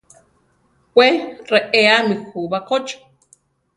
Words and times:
Wé 0.97 1.07
reéami 1.51 2.15
jú 2.29 2.41
bakóchi. 2.51 2.95